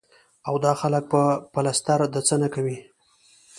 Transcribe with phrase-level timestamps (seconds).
[0.47, 1.23] او دا خلک به
[1.53, 2.83] پلستر د څۀ نه کوي ـ